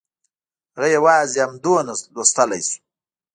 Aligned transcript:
هغه 0.75 0.87
یوازې 0.97 1.37
همدومره 1.45 1.93
لوستلی 2.13 2.61
شو 2.67 2.77